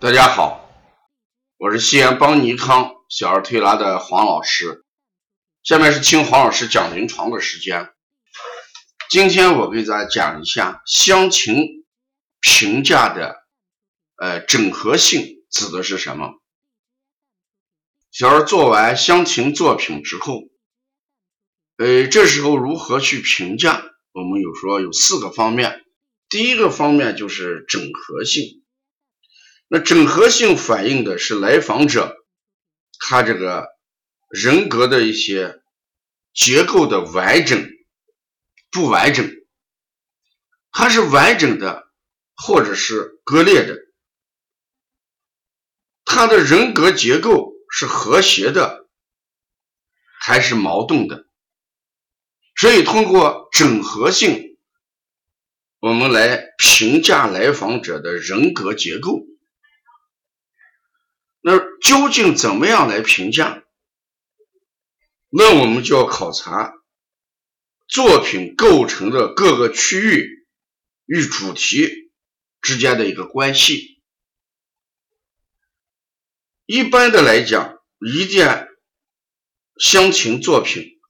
[0.00, 0.66] 大家好，
[1.58, 4.82] 我是西安邦尼康小儿推拿的黄老师。
[5.62, 7.92] 下面是听黄老师讲临床的时间。
[9.10, 11.84] 今天我给大家讲一下香芹
[12.40, 13.44] 评价的
[14.16, 16.30] 呃整合性指的是什么？
[18.10, 20.44] 小儿做完香芹作品之后，
[21.76, 23.84] 呃，这时候如何去评价？
[24.12, 25.84] 我们有说有四个方面。
[26.30, 28.64] 第一个方面就是整合性。
[29.72, 32.16] 那整合性反映的是来访者
[32.98, 33.68] 他这个
[34.28, 35.62] 人格的一些
[36.34, 37.70] 结构的完整
[38.72, 39.30] 不完整，
[40.72, 41.88] 它是完整的
[42.34, 43.76] 或者是割裂的，
[46.04, 48.88] 他的人格结构是和谐的
[50.18, 51.26] 还是矛盾的？
[52.56, 54.58] 所以通过整合性，
[55.78, 59.29] 我们来评价来访者的人格结构。
[61.80, 63.64] 究竟怎么样来评价？
[65.28, 66.74] 那我们就要考察
[67.86, 70.46] 作品构成的各个区域
[71.06, 72.12] 与主题
[72.60, 74.02] 之间的一个关系。
[76.66, 78.68] 一般的来讲，一件
[79.76, 81.00] 乡情作品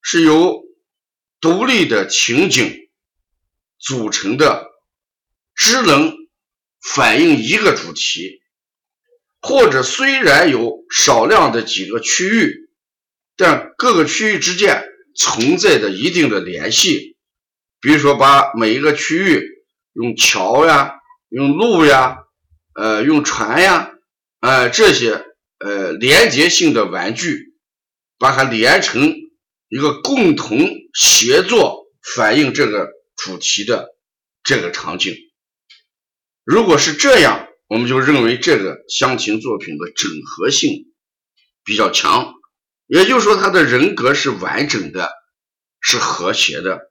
[0.00, 0.64] 是由
[1.40, 2.90] 独立的情景
[3.78, 4.68] 组成的，
[5.54, 6.16] 只能
[6.80, 8.42] 反映一个主题。
[9.40, 12.68] 或者虽然有少量的几个区域，
[13.36, 17.16] 但各个区域之间存在着一定的联系。
[17.80, 19.44] 比如说，把每一个区域
[19.92, 20.94] 用桥呀、
[21.28, 22.18] 用路呀、
[22.74, 23.92] 呃、用船呀、
[24.40, 25.24] 呃这些
[25.60, 27.54] 呃连接性的玩具，
[28.18, 29.14] 把它连成
[29.68, 30.58] 一个共同
[30.92, 33.90] 协作反映这个主题的
[34.42, 35.16] 这个场景。
[36.44, 37.47] 如果是这样。
[37.68, 40.92] 我们就认为这个乡情作品的整合性
[41.64, 42.34] 比较强，
[42.86, 45.10] 也就是说，他的人格是完整的，
[45.80, 46.90] 是和谐的。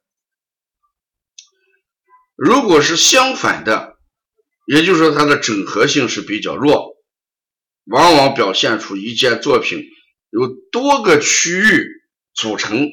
[2.36, 3.98] 如果是相反的，
[4.68, 6.96] 也就是说，它的整合性是比较弱，
[7.86, 9.84] 往往表现出一件作品
[10.30, 11.88] 由多个区域
[12.36, 12.88] 组成，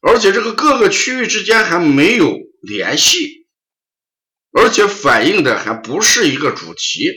[0.00, 3.43] 而且这个各个区域之间还没有联系。
[4.56, 7.10] 而且反映的还不是一个主题，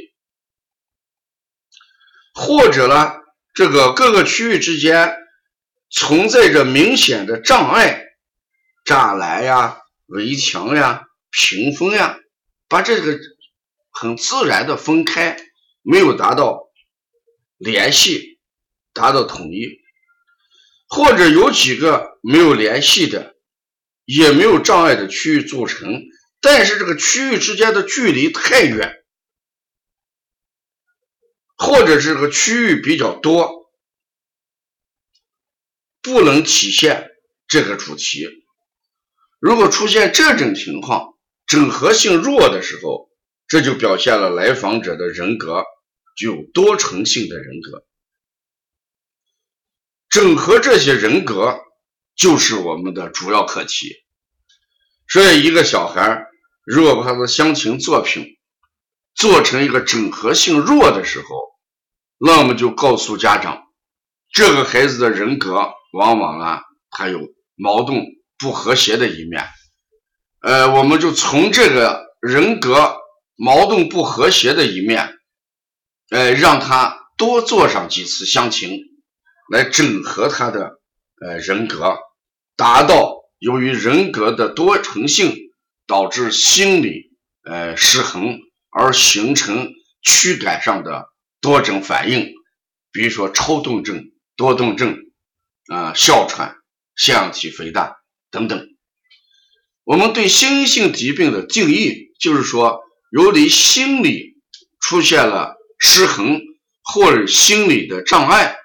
[2.34, 3.14] 或者呢，
[3.54, 5.16] 这个各个区域之间
[5.92, 8.04] 存在着明显的障碍，
[8.86, 12.18] 栅栏呀、围墙呀、屏风呀，
[12.68, 13.20] 把这个
[13.92, 15.38] 很自然的分开，
[15.84, 16.64] 没有达到
[17.58, 18.40] 联系，
[18.94, 19.80] 达到统一，
[20.88, 23.36] 或者有几个没有联系的，
[24.06, 26.02] 也没有障碍的区域组成。
[26.40, 29.04] 但是这个区域之间的距离太远，
[31.56, 33.72] 或者这个区域比较多，
[36.02, 37.10] 不能体现
[37.48, 38.30] 这个主题。
[39.40, 43.10] 如果出现这种情况，整合性弱的时候，
[43.48, 45.64] 这就表现了来访者的人格
[46.16, 47.86] 具有多重性的人格。
[50.10, 51.60] 整合这些人格
[52.16, 53.96] 就是我们的主要课题。
[55.08, 56.27] 所以，一个小孩
[56.68, 58.38] 如果把他的乡情作品
[59.16, 61.28] 做成一个整合性弱的时候，
[62.18, 63.64] 那么就告诉家长，
[64.34, 67.22] 这个孩子的人格往往啊，他有
[67.56, 68.04] 矛盾
[68.38, 69.48] 不和谐的一面。
[70.42, 72.98] 呃，我们就从这个人格
[73.38, 75.18] 矛盾不和谐的一面，
[76.10, 78.82] 呃，让他多做上几次乡情，
[79.50, 80.82] 来整合他的
[81.26, 81.98] 呃人格，
[82.58, 83.16] 达到。
[83.40, 85.47] 由于人格的多重性
[85.88, 88.40] 导致心理呃失衡，
[88.70, 89.72] 而形成
[90.04, 91.08] 躯干上的
[91.42, 92.34] 多种反应，
[92.92, 94.98] 比如说抽动症、多动症
[95.68, 96.56] 啊、哮喘、
[96.96, 97.96] 腺样体肥大
[98.30, 98.68] 等等。
[99.84, 104.36] 我们对心性疾病的定义就是说，由于心理
[104.82, 106.42] 出现了失衡，
[106.84, 108.58] 或者心理的障碍，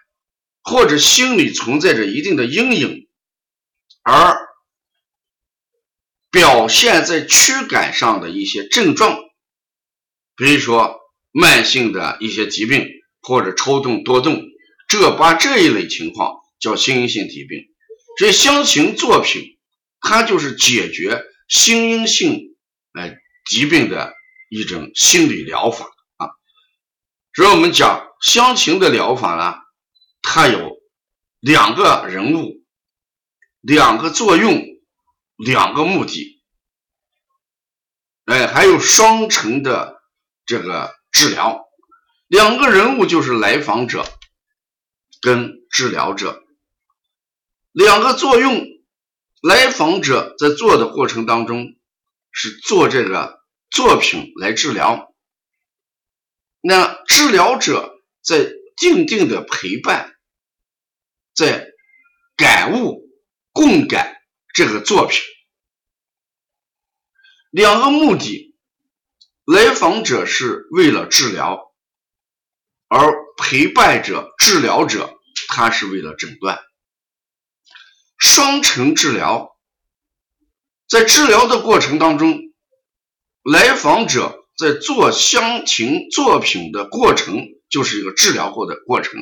[0.62, 3.08] 或者心理存在着一定的阴影，
[4.02, 4.37] 而
[6.32, 9.19] 表现在躯干上的一些症状，
[10.34, 10.99] 比如说
[11.31, 12.88] 慢性的一些疾病
[13.20, 14.43] 或者抽动多动，
[14.88, 17.69] 这把这一类情况叫心因性疾病。
[18.19, 19.58] 所以香型作品，
[20.00, 22.56] 它就是解决心因性
[22.99, 23.19] 哎
[23.50, 24.14] 疾病的
[24.49, 25.84] 一种心理疗法
[26.17, 26.31] 啊。
[27.34, 29.56] 所以我们讲香情的疗法呢，
[30.23, 30.79] 它有
[31.40, 32.64] 两个人物，
[33.61, 34.71] 两个作用。
[35.44, 36.43] 两个目的，
[38.27, 40.03] 哎，还有双重的
[40.47, 41.65] 这个治疗，
[42.27, 44.06] 两个人物就是来访者
[45.21, 46.43] 跟治疗者，
[47.73, 48.71] 两个作用。
[49.43, 51.75] 来访者在做的过程当中
[52.31, 53.41] 是做这个
[53.73, 55.12] 作品来治疗，
[56.61, 57.93] 那治疗者
[58.23, 60.15] 在静静的陪伴，
[61.35, 61.73] 在
[62.37, 63.11] 感悟
[63.50, 64.15] 共感
[64.55, 65.21] 这个作品。
[67.52, 68.56] 两个目的，
[69.44, 71.70] 来访者是为了治疗，
[72.88, 75.12] 而陪伴者、治疗者
[75.49, 76.58] 他是为了诊断，
[78.16, 79.54] 双程治疗。
[80.88, 82.40] 在治疗的过程当中，
[83.43, 87.37] 来访者在做乡情作品的过程
[87.69, 89.20] 就是一个治疗过的过程，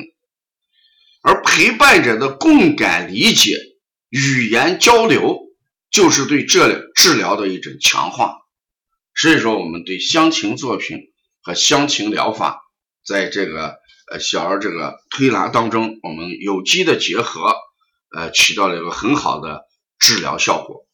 [1.21, 3.51] 而陪伴者的共感理解、
[4.07, 5.50] 语言交流。
[5.91, 8.37] 就是对这治疗的一种强化，
[9.13, 11.11] 所以说我们对乡情作品
[11.41, 12.61] 和乡情疗法，
[13.05, 13.75] 在这个
[14.09, 17.53] 呃小儿这个推拿当中，我们有机的结合，
[18.15, 19.65] 呃起到了一个很好的
[19.99, 20.87] 治疗效果。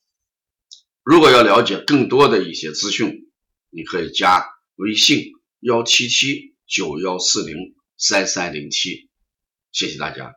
[1.04, 3.30] 如果要了解更多的一些资讯，
[3.70, 4.46] 你可以加
[4.76, 9.10] 微信幺七七九幺四零三三零七，
[9.72, 10.37] 谢谢大家。